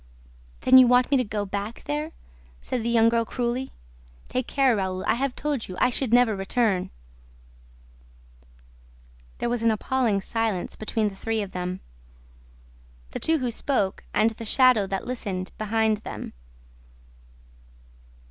"Then 0.61 0.79
you 0.79 0.87
want 0.87 1.11
me 1.11 1.17
to 1.17 1.23
go 1.23 1.45
back 1.45 1.83
there?" 1.83 2.11
said 2.59 2.81
the 2.81 2.89
young 2.89 3.07
girl 3.07 3.23
cruelly. 3.23 3.69
"Take 4.29 4.47
care, 4.47 4.75
Raoul; 4.75 5.05
I 5.05 5.13
have 5.13 5.35
told 5.35 5.67
you: 5.67 5.77
I 5.79 5.91
should 5.91 6.11
never 6.11 6.35
return!" 6.35 6.89
There 9.37 9.47
was 9.47 9.61
an 9.61 9.69
appalling 9.69 10.19
silence 10.19 10.75
between 10.75 11.09
the 11.09 11.15
three 11.15 11.43
of 11.43 11.51
them: 11.51 11.81
the 13.11 13.19
two 13.19 13.37
who 13.37 13.51
spoke 13.51 14.03
and 14.11 14.31
the 14.31 14.43
shadow 14.43 14.87
that 14.87 15.05
listened, 15.05 15.51
behind 15.59 15.97
them. 15.97 16.33